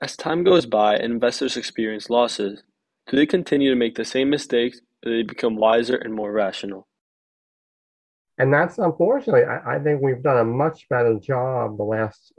As 0.00 0.16
time 0.16 0.44
goes 0.44 0.64
by 0.64 0.96
and 0.96 1.12
investors 1.12 1.56
experience 1.56 2.08
losses, 2.08 2.62
do 3.08 3.16
they 3.16 3.26
continue 3.26 3.70
to 3.70 3.76
make 3.76 3.96
the 3.96 4.04
same 4.04 4.30
mistakes 4.30 4.80
they 5.02 5.22
become 5.22 5.56
wiser 5.56 5.96
and 5.96 6.14
more 6.14 6.32
rational? 6.32 6.86
And 8.38 8.52
that's 8.52 8.78
unfortunately, 8.78 9.44
I, 9.44 9.76
I 9.76 9.78
think 9.78 10.00
we've 10.00 10.22
done 10.22 10.38
a 10.38 10.44
much 10.44 10.88
better 10.88 11.18
job 11.18 11.76
the 11.76 11.84
last 11.84 12.32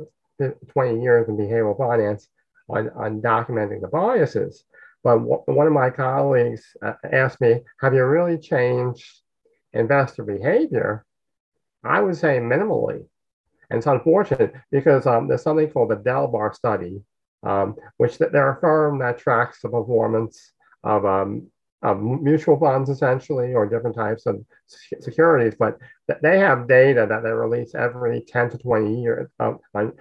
20 0.70 1.02
years 1.02 1.30
in 1.30 1.38
behavioral 1.38 1.78
finance 1.78 2.28
on, 2.70 2.90
on 2.96 3.22
documenting 3.22 3.82
the 3.82 3.88
biases. 3.88 4.64
But 5.04 5.20
one 5.20 5.68
of 5.68 5.74
my 5.74 5.90
colleagues 5.90 6.64
uh, 6.84 6.94
asked 7.12 7.42
me, 7.42 7.62
Have 7.82 7.94
you 7.94 8.06
really 8.06 8.38
changed 8.38 9.06
investor 9.74 10.24
behavior? 10.24 11.06
I 11.84 12.02
would 12.02 12.16
say 12.16 12.40
minimally. 12.40 13.06
And 13.70 13.78
it's 13.78 13.88
unfortunate 13.88 14.54
because 14.72 15.08
um, 15.08 15.28
there's 15.28 15.44
something 15.44 15.70
called 15.70 15.90
the 15.90 15.96
Dalbar 15.96 16.54
study, 16.54 17.02
um, 17.44 17.76
which 17.98 18.18
they're 18.18 18.58
a 18.58 18.60
firm 18.60 19.00
that 19.00 19.18
tracks 19.18 19.62
the 19.62 19.70
performance 19.70 20.52
of, 20.84 21.06
um, 21.06 21.48
of 21.84 22.00
mutual 22.02 22.60
funds 22.60 22.90
essentially 22.90 23.54
or 23.54 23.68
different 23.68 23.96
types 23.96 24.26
of 24.26 24.44
securities. 25.00 25.56
But 25.58 25.80
they 26.22 26.40
have 26.40 26.68
data 26.68 27.08
that 27.10 27.24
they 27.24 27.32
release 27.32 27.74
every 27.74 28.22
10 28.22 28.52
to 28.52 28.58
20 28.58 29.02
years, 29.02 29.30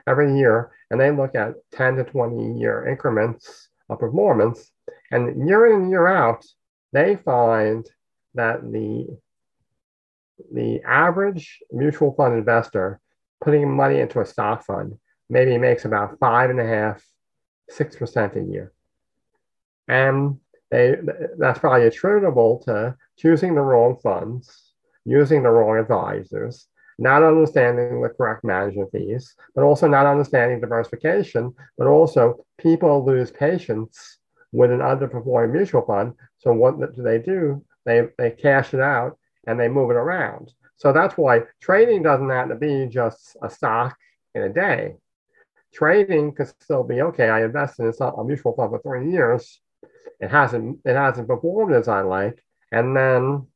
every 0.06 0.37
year, 0.37 0.72
and 0.90 1.00
they 1.00 1.10
look 1.10 1.34
at 1.34 1.54
10 1.72 1.96
to 1.96 2.04
20 2.04 2.58
year 2.58 2.87
increments 2.87 3.68
of 3.88 3.99
performance. 3.99 4.70
And 5.10 5.49
year 5.49 5.66
in 5.66 5.82
and 5.82 5.90
year 5.90 6.06
out, 6.06 6.44
they 6.92 7.16
find 7.16 7.88
that 8.34 8.62
the, 8.62 9.06
the 10.52 10.80
average 10.82 11.60
mutual 11.72 12.12
fund 12.14 12.34
investor 12.34 13.00
putting 13.42 13.70
money 13.70 14.00
into 14.00 14.20
a 14.20 14.26
stock 14.26 14.64
fund 14.64 14.99
maybe 15.30 15.56
makes 15.56 15.84
about 15.84 16.18
five 16.18 16.50
and 16.50 16.60
a 16.60 16.66
half, 16.66 17.02
six 17.68 17.96
percent 17.96 18.37
a 18.37 18.42
year. 18.42 18.72
And 19.88 20.38
they, 20.70 20.96
that's 21.38 21.58
probably 21.58 21.86
attributable 21.86 22.62
to 22.66 22.96
choosing 23.18 23.54
the 23.54 23.60
wrong 23.60 23.96
funds, 24.02 24.72
using 25.04 25.42
the 25.42 25.50
wrong 25.50 25.78
advisors, 25.78 26.68
not 26.98 27.22
understanding 27.22 28.00
the 28.00 28.08
correct 28.08 28.44
management 28.44 28.90
fees, 28.92 29.34
but 29.54 29.64
also 29.64 29.88
not 29.88 30.06
understanding 30.06 30.60
diversification, 30.60 31.52
but 31.78 31.86
also 31.86 32.44
people 32.58 33.04
lose 33.04 33.30
patience 33.30 34.18
with 34.52 34.70
an 34.70 34.80
underperforming 34.80 35.52
mutual 35.52 35.82
fund. 35.82 36.14
So 36.38 36.52
what 36.52 36.78
do 36.94 37.02
they 37.02 37.18
do? 37.18 37.64
They, 37.86 38.08
they 38.18 38.30
cash 38.30 38.74
it 38.74 38.80
out 38.80 39.18
and 39.46 39.58
they 39.58 39.68
move 39.68 39.90
it 39.90 39.96
around. 39.96 40.52
So 40.76 40.92
that's 40.92 41.16
why 41.16 41.42
trading 41.60 42.02
doesn't 42.02 42.30
have 42.30 42.48
to 42.48 42.54
be 42.54 42.86
just 42.86 43.36
a 43.42 43.50
stock 43.50 43.96
in 44.34 44.42
a 44.42 44.48
day. 44.48 44.96
Trading 45.72 46.32
could 46.32 46.48
still 46.60 46.82
be 46.82 47.00
okay. 47.02 47.28
I 47.28 47.44
invested 47.44 47.84
in 47.84 47.92
a 48.00 48.24
mutual 48.24 48.54
fund 48.54 48.70
for 48.70 48.80
three 48.80 49.10
years. 49.10 49.60
It 50.18 50.30
hasn't 50.30 50.80
it 50.84 50.96
hasn't 50.96 51.28
performed 51.28 51.74
as 51.74 51.88
I 51.88 52.02
like, 52.02 52.42
and 52.72 52.96
then 52.96 53.46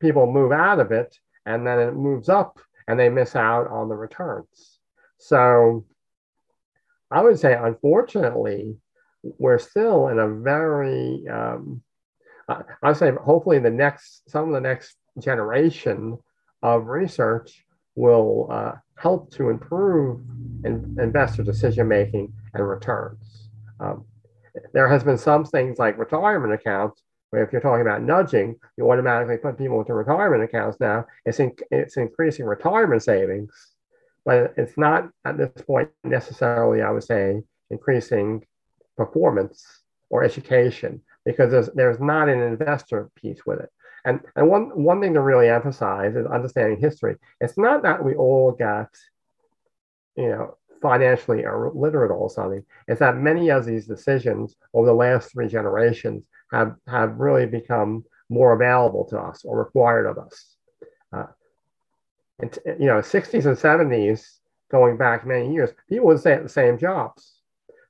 people 0.00 0.30
move 0.30 0.52
out 0.52 0.80
of 0.80 0.92
it, 0.92 1.16
and 1.46 1.66
then 1.66 1.78
it 1.78 1.94
moves 1.94 2.28
up 2.28 2.58
and 2.86 2.98
they 2.98 3.08
miss 3.08 3.34
out 3.34 3.68
on 3.68 3.88
the 3.88 3.94
returns. 3.94 4.78
So 5.18 5.84
I 7.10 7.22
would 7.22 7.38
say, 7.38 7.54
unfortunately, 7.54 8.76
we're 9.22 9.58
still 9.58 10.08
in 10.08 10.18
a 10.18 10.28
very, 10.28 11.24
um, 11.28 11.82
I 12.48 12.62
would 12.82 12.96
say, 12.96 13.12
hopefully, 13.12 13.58
the 13.58 13.70
next, 13.70 14.28
some 14.28 14.48
of 14.48 14.54
the 14.54 14.60
next 14.60 14.96
generation 15.18 16.18
of 16.62 16.86
research 16.86 17.64
will 17.94 18.48
uh, 18.50 18.72
help 18.96 19.30
to 19.34 19.48
improve 19.48 20.20
in, 20.64 20.96
investor 21.00 21.42
decision 21.42 21.88
making 21.88 22.32
and 22.52 22.68
returns. 22.68 23.48
Um, 23.80 24.04
there 24.72 24.88
has 24.88 25.04
been 25.04 25.18
some 25.18 25.44
things 25.44 25.78
like 25.78 25.98
retirement 25.98 26.52
accounts 26.52 27.02
where 27.30 27.42
if 27.42 27.52
you're 27.52 27.60
talking 27.60 27.82
about 27.82 28.02
nudging, 28.02 28.54
you 28.76 28.90
automatically 28.90 29.36
put 29.36 29.58
people 29.58 29.80
into 29.80 29.94
retirement 29.94 30.42
accounts 30.42 30.78
now. 30.78 31.04
It's, 31.24 31.40
in, 31.40 31.52
it's 31.70 31.96
increasing 31.96 32.46
retirement 32.46 33.02
savings, 33.02 33.52
but 34.24 34.54
it's 34.56 34.78
not 34.78 35.08
at 35.24 35.36
this 35.36 35.50
point 35.66 35.90
necessarily, 36.04 36.82
I 36.82 36.90
would 36.90 37.02
say, 37.02 37.42
increasing 37.70 38.44
performance 38.96 39.82
or 40.10 40.22
education 40.22 41.02
because 41.24 41.50
there's, 41.50 41.70
there's 41.74 41.98
not 41.98 42.28
an 42.28 42.40
investor 42.40 43.10
piece 43.16 43.44
with 43.44 43.60
it. 43.60 43.70
And, 44.04 44.20
and 44.36 44.48
one, 44.48 44.66
one 44.84 45.00
thing 45.00 45.14
to 45.14 45.20
really 45.20 45.48
emphasize 45.48 46.14
is 46.14 46.26
understanding 46.26 46.78
history. 46.78 47.16
It's 47.40 47.58
not 47.58 47.82
that 47.82 48.04
we 48.04 48.14
all 48.14 48.52
got, 48.52 48.90
you 50.16 50.28
know, 50.28 50.56
financially 50.84 51.44
illiterate 51.44 52.10
or 52.10 52.28
something. 52.28 52.62
is 52.88 52.98
that 52.98 53.16
many 53.16 53.50
of 53.50 53.64
these 53.64 53.86
decisions 53.86 54.54
over 54.74 54.86
the 54.86 54.92
last 54.92 55.32
three 55.32 55.48
generations 55.48 56.22
have, 56.52 56.76
have 56.86 57.18
really 57.18 57.46
become 57.46 58.04
more 58.28 58.52
available 58.52 59.06
to 59.06 59.18
us 59.18 59.46
or 59.46 59.58
required 59.58 60.04
of 60.06 60.18
us. 60.18 60.56
Uh, 61.10 61.24
and, 62.38 62.58
you 62.78 62.84
know, 62.84 63.00
60s 63.00 63.46
and 63.46 63.56
70s, 63.56 64.40
going 64.70 64.98
back 64.98 65.26
many 65.26 65.54
years, 65.54 65.70
people 65.88 66.06
would 66.08 66.20
stay 66.20 66.34
at 66.34 66.42
the 66.42 66.50
same 66.50 66.76
jobs. 66.76 67.40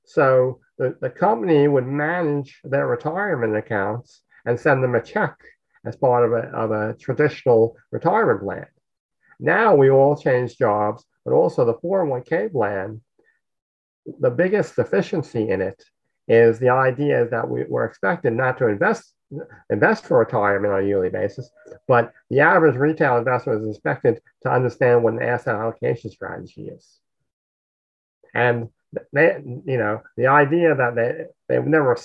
So 0.05 0.61
the, 0.77 0.95
the 1.01 1.09
company 1.09 1.67
would 1.67 1.85
manage 1.85 2.61
their 2.63 2.87
retirement 2.87 3.57
accounts 3.57 4.21
and 4.45 4.57
send 4.57 4.81
them 4.81 4.95
a 4.95 5.03
check 5.03 5.35
as 5.83 5.97
part 5.97 6.23
of 6.23 6.31
a, 6.31 6.47
of 6.55 6.71
a 6.71 6.95
traditional 6.97 7.75
retirement 7.91 8.41
plan. 8.41 8.67
Now 9.37 9.75
we 9.75 9.89
all 9.89 10.15
change 10.15 10.57
jobs, 10.57 11.03
but 11.25 11.33
also 11.33 11.65
the 11.65 11.73
401k 11.73 12.51
plan, 12.51 13.01
the 14.19 14.29
biggest 14.29 14.75
deficiency 14.75 15.49
in 15.49 15.61
it 15.61 15.83
is 16.27 16.59
the 16.59 16.69
idea 16.69 17.27
that 17.29 17.49
we, 17.49 17.63
we're 17.67 17.85
expected 17.85 18.33
not 18.33 18.57
to 18.59 18.67
invest 18.67 19.11
invest 19.71 20.05
for 20.05 20.19
retirement 20.19 20.71
on 20.71 20.83
a 20.83 20.85
yearly 20.85 21.09
basis, 21.09 21.49
but 21.87 22.13
the 22.29 22.39
average 22.39 22.75
retail 22.75 23.17
investor 23.17 23.59
is 23.59 23.67
expected 23.67 24.21
to 24.43 24.51
understand 24.51 25.03
what 25.03 25.13
an 25.13 25.21
asset 25.21 25.55
allocation 25.55 26.11
strategy 26.11 26.67
is. 26.67 26.99
And 28.35 28.69
they, 29.11 29.41
you 29.65 29.77
know, 29.77 30.01
the 30.15 30.27
idea 30.27 30.75
that 30.75 30.95
they 30.95 31.25
they've 31.49 31.65
never 31.65 31.97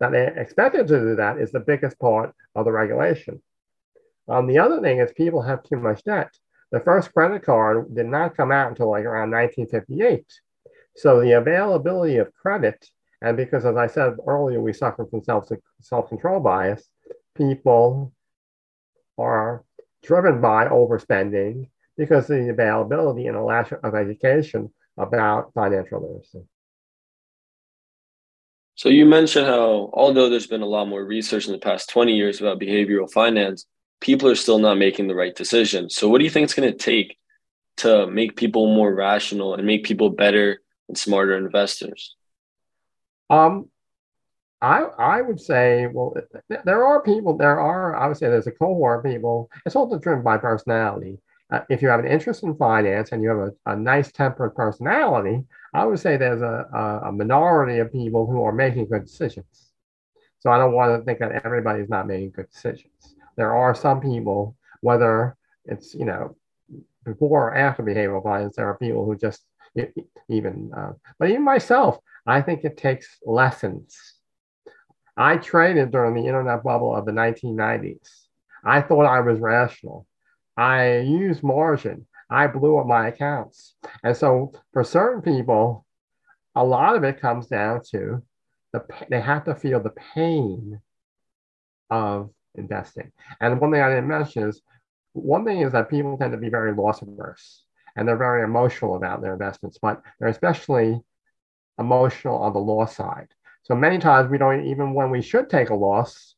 that 0.00 0.12
they 0.12 0.32
expected 0.34 0.88
to 0.88 0.98
do 0.98 1.16
that 1.16 1.38
is 1.38 1.52
the 1.52 1.60
biggest 1.60 1.98
part 1.98 2.34
of 2.54 2.64
the 2.64 2.72
regulation. 2.72 3.42
Um, 4.28 4.46
the 4.46 4.58
other 4.58 4.80
thing 4.80 4.98
is 4.98 5.12
people 5.12 5.42
have 5.42 5.62
too 5.62 5.76
much 5.76 6.04
debt. 6.04 6.32
The 6.72 6.80
first 6.80 7.12
credit 7.12 7.44
card 7.44 7.94
did 7.94 8.06
not 8.06 8.36
come 8.36 8.50
out 8.50 8.70
until 8.70 8.90
like 8.90 9.04
around 9.04 9.30
1958. 9.30 10.24
So 10.96 11.20
the 11.20 11.32
availability 11.32 12.16
of 12.16 12.34
credit, 12.34 12.84
and 13.20 13.36
because 13.36 13.64
as 13.64 13.76
I 13.76 13.86
said 13.86 14.14
earlier, 14.26 14.60
we 14.60 14.72
suffer 14.72 15.06
from 15.06 15.22
self 15.22 15.48
self 15.80 16.08
control 16.08 16.40
bias, 16.40 16.88
people 17.36 18.12
are 19.18 19.64
driven 20.02 20.40
by 20.40 20.66
overspending 20.66 21.68
because 21.96 22.28
of 22.30 22.38
the 22.38 22.50
availability 22.50 23.26
and 23.26 23.36
a 23.36 23.42
lack 23.42 23.70
of 23.70 23.94
education 23.94 24.72
about 24.96 25.52
financial 25.54 26.00
literacy. 26.00 26.42
So 28.74 28.88
you 28.88 29.04
mentioned 29.04 29.46
how 29.46 29.90
although 29.92 30.30
there's 30.30 30.46
been 30.46 30.62
a 30.62 30.66
lot 30.66 30.88
more 30.88 31.04
research 31.04 31.46
in 31.46 31.52
the 31.52 31.58
past 31.58 31.90
20 31.90 32.14
years 32.14 32.40
about 32.40 32.58
behavioral 32.58 33.10
finance, 33.10 33.66
people 34.02 34.28
are 34.28 34.34
still 34.34 34.58
not 34.58 34.76
making 34.76 35.06
the 35.08 35.14
right 35.14 35.34
decisions. 35.34 35.94
So 35.94 36.08
what 36.08 36.18
do 36.18 36.24
you 36.24 36.30
think 36.30 36.44
it's 36.44 36.54
going 36.54 36.70
to 36.70 36.76
take 36.76 37.16
to 37.78 38.06
make 38.06 38.36
people 38.36 38.74
more 38.74 38.94
rational 38.94 39.54
and 39.54 39.64
make 39.64 39.84
people 39.84 40.10
better 40.10 40.60
and 40.88 40.98
smarter 40.98 41.36
investors? 41.38 42.14
Um, 43.30 43.70
I 44.60 44.82
I 44.98 45.22
would 45.22 45.40
say, 45.40 45.86
well, 45.86 46.14
there 46.48 46.84
are 46.84 47.02
people. 47.02 47.36
There 47.38 47.58
are 47.58 47.96
I 47.96 48.06
would 48.08 48.16
say 48.16 48.28
there's 48.28 48.46
a 48.46 48.52
cohort 48.52 49.06
of 49.06 49.10
people. 49.10 49.50
It's 49.64 49.76
also 49.76 49.98
driven 49.98 50.22
by 50.22 50.36
personality. 50.36 51.18
Uh, 51.50 51.60
if 51.68 51.82
you 51.82 51.88
have 51.88 52.00
an 52.00 52.06
interest 52.06 52.42
in 52.42 52.54
finance 52.56 53.12
and 53.12 53.22
you 53.22 53.28
have 53.28 53.38
a, 53.38 53.72
a 53.72 53.76
nice 53.76 54.10
tempered 54.10 54.54
personality, 54.54 55.44
I 55.74 55.84
would 55.84 55.98
say 55.98 56.16
there's 56.16 56.40
a, 56.40 57.00
a 57.04 57.12
minority 57.12 57.78
of 57.78 57.92
people 57.92 58.26
who 58.26 58.42
are 58.42 58.52
making 58.52 58.88
good 58.88 59.04
decisions. 59.04 59.70
So 60.40 60.50
I 60.50 60.58
don't 60.58 60.72
want 60.72 60.98
to 60.98 61.04
think 61.04 61.18
that 61.18 61.44
everybody's 61.44 61.90
not 61.90 62.06
making 62.06 62.30
good 62.30 62.50
decisions. 62.50 63.11
There 63.36 63.54
are 63.54 63.74
some 63.74 64.00
people, 64.00 64.56
whether 64.80 65.36
it's 65.64 65.94
you 65.94 66.04
know 66.04 66.36
before 67.04 67.48
or 67.48 67.54
after 67.54 67.82
behavioral 67.82 68.22
finance, 68.22 68.56
there 68.56 68.68
are 68.68 68.78
people 68.78 69.04
who 69.04 69.16
just 69.16 69.42
even, 70.28 70.70
uh, 70.76 70.92
but 71.18 71.30
even 71.30 71.42
myself, 71.42 71.98
I 72.26 72.40
think 72.42 72.64
it 72.64 72.76
takes 72.76 73.18
lessons. 73.24 73.96
I 75.16 75.36
traded 75.36 75.90
during 75.90 76.14
the 76.14 76.26
internet 76.26 76.62
bubble 76.62 76.94
of 76.94 77.04
the 77.04 77.12
1990s. 77.12 78.08
I 78.64 78.80
thought 78.80 79.04
I 79.04 79.20
was 79.20 79.40
rational. 79.40 80.06
I 80.56 80.98
used 80.98 81.42
margin. 81.42 82.06
I 82.30 82.46
blew 82.46 82.78
up 82.78 82.86
my 82.86 83.08
accounts. 83.08 83.74
And 84.02 84.16
so 84.16 84.52
for 84.72 84.84
certain 84.84 85.20
people, 85.20 85.84
a 86.54 86.64
lot 86.64 86.96
of 86.96 87.04
it 87.04 87.20
comes 87.20 87.46
down 87.46 87.80
to 87.90 88.22
the 88.72 88.84
they 89.10 89.20
have 89.20 89.44
to 89.44 89.54
feel 89.54 89.80
the 89.80 89.94
pain 90.14 90.80
of 91.90 92.30
investing. 92.54 93.12
And 93.40 93.60
one 93.60 93.72
thing 93.72 93.80
I 93.80 93.88
didn't 93.88 94.08
mention 94.08 94.48
is 94.48 94.62
one 95.12 95.44
thing 95.44 95.60
is 95.60 95.72
that 95.72 95.90
people 95.90 96.16
tend 96.16 96.32
to 96.32 96.38
be 96.38 96.48
very 96.48 96.74
loss 96.74 97.02
averse 97.02 97.64
and 97.96 98.06
they're 98.06 98.16
very 98.16 98.42
emotional 98.42 98.96
about 98.96 99.20
their 99.20 99.34
investments, 99.34 99.78
but 99.80 100.02
they're 100.18 100.28
especially 100.28 101.00
emotional 101.78 102.38
on 102.38 102.52
the 102.52 102.58
loss 102.58 102.96
side. 102.96 103.28
So 103.64 103.74
many 103.74 103.98
times 103.98 104.30
we 104.30 104.38
don't 104.38 104.66
even 104.66 104.94
when 104.94 105.10
we 105.10 105.22
should 105.22 105.48
take 105.48 105.70
a 105.70 105.74
loss, 105.74 106.34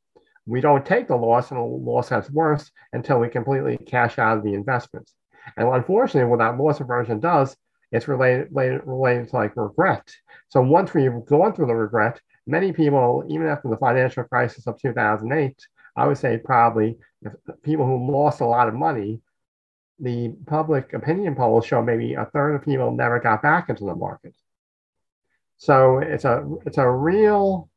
we 0.46 0.60
don't 0.60 0.84
take 0.84 1.08
the 1.08 1.16
loss 1.16 1.50
and 1.50 1.58
the 1.58 1.64
loss 1.64 2.10
gets 2.10 2.30
worse 2.30 2.70
until 2.92 3.18
we 3.18 3.28
completely 3.28 3.78
cash 3.78 4.18
out 4.18 4.38
of 4.38 4.44
the 4.44 4.54
investments. 4.54 5.14
And 5.56 5.68
unfortunately, 5.68 6.28
what 6.28 6.40
that 6.40 6.58
loss 6.58 6.80
aversion 6.80 7.20
does, 7.20 7.56
it's 7.92 8.08
related, 8.08 8.48
related, 8.50 8.82
related 8.84 9.28
to 9.28 9.36
like 9.36 9.56
regret. 9.56 10.06
So 10.48 10.60
once 10.60 10.92
we've 10.92 11.24
gone 11.26 11.54
through 11.54 11.66
the 11.66 11.74
regret, 11.74 12.20
many 12.46 12.72
people, 12.72 13.24
even 13.28 13.46
after 13.46 13.68
the 13.68 13.76
financial 13.76 14.24
crisis 14.24 14.66
of 14.66 14.80
2008, 14.80 15.56
I 15.96 16.06
would 16.06 16.18
say 16.18 16.38
probably 16.38 16.98
people 17.62 17.86
who 17.86 18.10
lost 18.10 18.40
a 18.40 18.46
lot 18.46 18.68
of 18.68 18.74
money, 18.74 19.20
the 20.00 20.34
public 20.46 20.92
opinion 20.92 21.34
polls 21.34 21.66
show 21.66 21.82
maybe 21.82 22.14
a 22.14 22.24
third 22.26 22.54
of 22.54 22.64
people 22.64 22.90
never 22.90 23.20
got 23.20 23.42
back 23.42 23.68
into 23.68 23.84
the 23.84 23.94
market. 23.94 24.34
So 25.56 25.98
it's 25.98 26.24
a 26.24 26.44
it's 26.66 26.78
a 26.78 26.90
real 26.90 27.70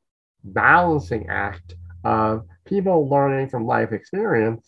balancing 0.43 1.29
act 1.29 1.75
of 2.03 2.45
people 2.65 3.09
learning 3.09 3.49
from 3.49 3.65
life 3.65 3.91
experience. 3.91 4.67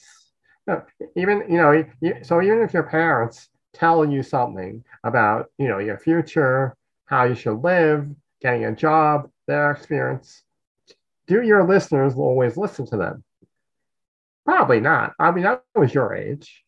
Even, 1.16 1.44
you 1.50 1.58
know, 1.58 1.84
so 2.22 2.42
even 2.42 2.62
if 2.62 2.74
your 2.74 2.84
parents 2.84 3.50
tell 3.74 4.06
you 4.06 4.22
something 4.22 4.84
about, 5.04 5.48
you 5.58 5.68
know, 5.68 5.80
your 5.80 5.98
future, 5.98 6.76
how 7.06 7.24
you 7.24 7.34
should 7.34 7.64
live, 7.64 8.08
getting 8.42 8.66
a 8.66 8.76
job, 8.76 9.30
their 9.48 9.72
experience, 9.72 10.44
do 11.26 11.42
your 11.42 11.68
listeners 11.68 12.14
always 12.16 12.56
listen 12.56 12.86
to 12.88 12.98
them? 12.98 13.24
Probably 14.46 14.80
not. 14.80 15.14
I 15.20 15.32
mean, 15.32 15.44
that 15.44 15.64
was 15.76 15.94
your 15.94 16.16
age. 16.16 16.64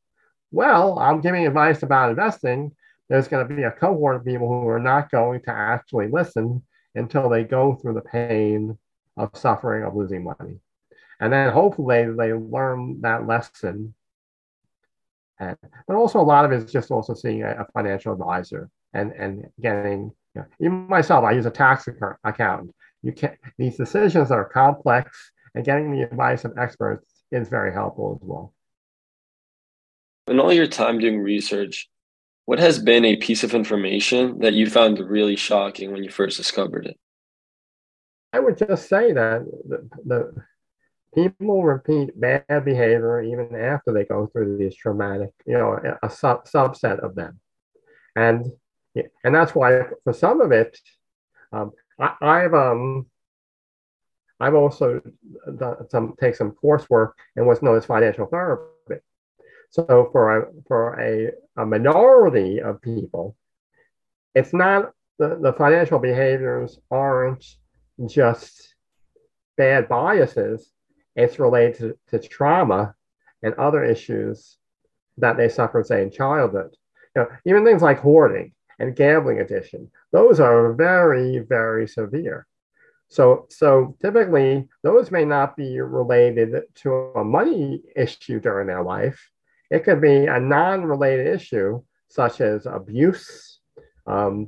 Well, 0.51 0.99
I'm 0.99 1.21
giving 1.21 1.47
advice 1.47 1.83
about 1.83 2.09
investing. 2.09 2.75
There's 3.09 3.27
going 3.27 3.47
to 3.47 3.53
be 3.53 3.63
a 3.63 3.71
cohort 3.71 4.17
of 4.17 4.25
people 4.25 4.47
who 4.47 4.67
are 4.67 4.79
not 4.79 5.11
going 5.11 5.41
to 5.41 5.51
actually 5.51 6.07
listen 6.07 6.63
until 6.95 7.29
they 7.29 7.43
go 7.43 7.75
through 7.75 7.93
the 7.93 8.01
pain 8.01 8.77
of 9.17 9.29
suffering 9.33 9.83
of 9.83 9.95
losing 9.95 10.23
money. 10.23 10.59
And 11.19 11.31
then 11.31 11.51
hopefully 11.51 12.05
they 12.05 12.33
learn 12.33 13.01
that 13.01 13.27
lesson. 13.27 13.93
And, 15.39 15.57
but 15.87 15.95
also 15.95 16.19
a 16.19 16.21
lot 16.21 16.45
of 16.45 16.51
it 16.51 16.63
is 16.63 16.71
just 16.71 16.91
also 16.91 17.13
seeing 17.13 17.43
a, 17.43 17.51
a 17.51 17.67
financial 17.73 18.13
advisor 18.13 18.69
and, 18.93 19.11
and 19.13 19.49
getting, 19.61 20.11
you 20.35 20.41
know, 20.41 20.45
even 20.59 20.87
myself, 20.87 21.23
I 21.23 21.31
use 21.31 21.45
a 21.45 21.51
tax 21.51 21.87
accountant. 22.23 22.73
You 23.03 23.11
can 23.13 23.37
these 23.57 23.77
decisions 23.77 24.31
are 24.31 24.45
complex 24.45 25.31
and 25.55 25.65
getting 25.65 25.91
the 25.91 26.03
advice 26.03 26.45
of 26.45 26.57
experts 26.57 27.10
is 27.31 27.49
very 27.49 27.73
helpful 27.73 28.19
as 28.21 28.27
well. 28.27 28.53
In 30.27 30.39
all 30.39 30.53
your 30.53 30.67
time 30.67 30.99
doing 30.99 31.19
research, 31.19 31.89
what 32.45 32.59
has 32.59 32.79
been 32.79 33.05
a 33.05 33.15
piece 33.17 33.43
of 33.43 33.53
information 33.53 34.39
that 34.39 34.53
you 34.53 34.69
found 34.69 34.99
really 34.99 35.35
shocking 35.35 35.91
when 35.91 36.03
you 36.03 36.09
first 36.09 36.37
discovered 36.37 36.85
it? 36.85 36.99
I 38.33 38.39
would 38.39 38.57
just 38.57 38.87
say 38.87 39.11
that 39.13 39.45
the, 39.67 39.89
the 40.05 40.33
people 41.13 41.63
repeat 41.63 42.19
bad 42.19 42.65
behavior 42.65 43.21
even 43.21 43.55
after 43.55 43.91
they 43.91 44.05
go 44.05 44.27
through 44.27 44.57
these 44.57 44.75
traumatic, 44.75 45.31
you 45.45 45.57
know, 45.57 45.79
a 46.01 46.09
sub- 46.09 46.47
subset 46.47 46.99
of 46.99 47.15
them. 47.15 47.39
And 48.15 48.51
and 49.23 49.33
that's 49.33 49.55
why 49.55 49.83
for 50.03 50.13
some 50.13 50.41
of 50.41 50.51
it, 50.51 50.77
um, 51.53 51.71
I, 51.97 52.39
have 52.39 52.53
um, 52.53 53.05
I've 54.41 54.55
also 54.55 55.01
done 55.57 55.87
some 55.89 56.15
take 56.19 56.35
some 56.35 56.51
coursework 56.51 57.11
in 57.35 57.45
what's 57.45 57.61
known 57.61 57.77
as 57.77 57.85
financial 57.85 58.25
therapy. 58.25 58.95
So 59.69 60.09
for 60.11 60.37
a 60.37 60.47
for 60.67 60.99
a, 60.99 61.31
a 61.61 61.65
minority 61.65 62.59
of 62.59 62.81
people, 62.81 63.37
it's 64.35 64.53
not 64.53 64.93
the, 65.19 65.37
the 65.39 65.53
financial 65.53 65.99
behaviors 65.99 66.79
aren't 66.89 67.45
just 68.07 68.75
bad 69.57 69.87
biases, 69.87 70.71
it's 71.15 71.39
related 71.39 71.97
to, 72.09 72.19
to 72.19 72.27
trauma 72.27 72.95
and 73.43 73.53
other 73.55 73.83
issues 73.83 74.57
that 75.17 75.37
they 75.37 75.49
suffered, 75.49 75.85
say, 75.85 76.01
in 76.01 76.09
childhood. 76.09 76.75
You 77.15 77.21
know, 77.21 77.27
even 77.45 77.63
things 77.63 77.81
like 77.81 77.99
hoarding 77.99 78.53
and 78.79 78.95
gambling 78.95 79.39
addiction, 79.39 79.91
those 80.11 80.39
are 80.39 80.73
very, 80.73 81.39
very 81.39 81.87
severe. 81.87 82.47
So, 83.11 83.45
so 83.49 83.97
typically, 84.01 84.69
those 84.83 85.11
may 85.11 85.25
not 85.25 85.57
be 85.57 85.81
related 85.81 86.63
to 86.75 86.93
a 86.93 87.23
money 87.25 87.81
issue 87.93 88.39
during 88.39 88.67
their 88.67 88.83
life. 88.83 89.19
It 89.69 89.83
could 89.83 90.01
be 90.01 90.27
a 90.27 90.39
non-related 90.39 91.27
issue, 91.27 91.81
such 92.07 92.39
as 92.39 92.65
abuse, 92.65 93.59
um, 94.07 94.47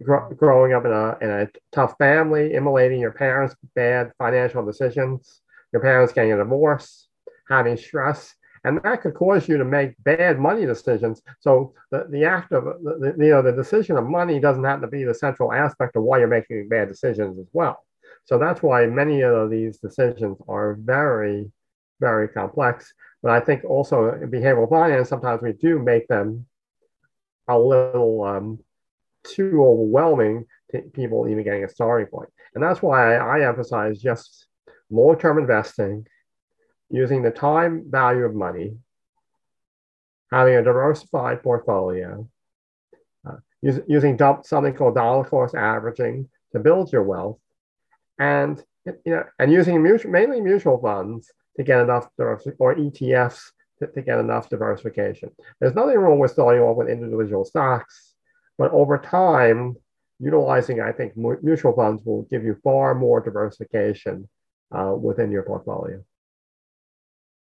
gr- 0.00 0.32
growing 0.36 0.74
up 0.74 0.84
in 0.84 0.92
a, 0.92 1.18
in 1.22 1.28
a 1.28 1.48
tough 1.72 1.96
family, 1.98 2.54
emulating 2.54 3.00
your 3.00 3.10
parents' 3.10 3.56
bad 3.74 4.12
financial 4.16 4.64
decisions, 4.64 5.40
your 5.72 5.82
parents 5.82 6.12
getting 6.12 6.34
a 6.34 6.36
divorce, 6.36 7.08
having 7.48 7.76
stress, 7.76 8.32
and 8.62 8.80
that 8.84 9.02
could 9.02 9.14
cause 9.14 9.48
you 9.48 9.58
to 9.58 9.64
make 9.64 9.92
bad 10.04 10.38
money 10.38 10.66
decisions. 10.66 11.20
So 11.40 11.74
the, 11.90 12.06
the 12.08 12.24
act 12.24 12.52
of 12.52 12.64
the, 12.64 13.12
the, 13.18 13.24
you 13.24 13.32
know 13.32 13.42
the 13.42 13.50
decision 13.50 13.96
of 13.96 14.06
money 14.06 14.38
doesn't 14.38 14.62
have 14.62 14.82
to 14.82 14.86
be 14.86 15.02
the 15.02 15.14
central 15.14 15.52
aspect 15.52 15.96
of 15.96 16.04
why 16.04 16.18
you're 16.18 16.28
making 16.28 16.68
bad 16.68 16.86
decisions 16.86 17.40
as 17.40 17.48
well. 17.52 17.84
So 18.26 18.38
that's 18.38 18.62
why 18.62 18.86
many 18.86 19.22
of 19.22 19.50
these 19.50 19.78
decisions 19.78 20.38
are 20.48 20.74
very, 20.74 21.50
very 22.00 22.28
complex. 22.28 22.92
But 23.22 23.32
I 23.32 23.40
think 23.40 23.64
also 23.64 24.12
in 24.12 24.30
behavioral 24.30 24.68
finance, 24.68 25.08
sometimes 25.08 25.42
we 25.42 25.52
do 25.52 25.78
make 25.78 26.08
them 26.08 26.46
a 27.48 27.58
little 27.58 28.22
um, 28.22 28.58
too 29.24 29.62
overwhelming 29.64 30.46
to 30.70 30.80
people 30.92 31.28
even 31.28 31.44
getting 31.44 31.64
a 31.64 31.68
starting 31.68 32.06
point. 32.06 32.30
And 32.54 32.62
that's 32.62 32.82
why 32.82 33.16
I, 33.16 33.38
I 33.38 33.48
emphasize 33.48 34.00
just 34.00 34.46
long-term 34.90 35.38
investing, 35.38 36.06
using 36.90 37.22
the 37.22 37.30
time 37.30 37.84
value 37.90 38.24
of 38.24 38.34
money, 38.34 38.76
having 40.30 40.54
a 40.54 40.62
diversified 40.62 41.42
portfolio, 41.42 42.28
uh, 43.28 43.36
use, 43.62 43.80
using 43.86 44.18
something 44.44 44.74
called 44.74 44.94
dollar 44.94 45.24
cost 45.24 45.54
averaging 45.54 46.28
to 46.52 46.58
build 46.58 46.92
your 46.92 47.02
wealth, 47.02 47.38
and 48.18 48.62
you 48.84 48.94
know, 49.06 49.24
and 49.38 49.50
using 49.50 49.82
mutual, 49.82 50.10
mainly 50.10 50.40
mutual 50.40 50.78
funds 50.78 51.30
to 51.56 51.62
get 51.62 51.80
enough 51.80 52.08
or 52.18 52.74
ETFs 52.74 53.40
to, 53.78 53.86
to 53.86 54.02
get 54.02 54.18
enough 54.18 54.48
diversification. 54.48 55.30
There's 55.60 55.74
nothing 55.74 55.96
wrong 55.96 56.18
with 56.18 56.32
starting 56.32 56.62
off 56.62 56.76
with 56.76 56.88
individual 56.88 57.44
stocks, 57.44 58.14
but 58.58 58.70
over 58.72 58.98
time, 58.98 59.76
utilizing, 60.20 60.80
I 60.80 60.92
think, 60.92 61.16
mutual 61.16 61.72
funds 61.72 62.02
will 62.04 62.22
give 62.30 62.44
you 62.44 62.56
far 62.62 62.94
more 62.94 63.20
diversification 63.20 64.28
uh, 64.70 64.94
within 64.98 65.30
your 65.30 65.42
portfolio. 65.42 66.04